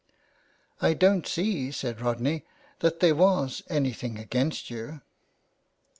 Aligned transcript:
"I 0.89 0.95
don't 0.95 1.27
see," 1.27 1.69
said 1.71 2.01
Rodney,'' 2.01 2.43
that 2.79 3.01
there 3.01 3.13
was 3.13 3.61
anything 3.69 4.17
against 4.17 4.71
you." 4.71 5.01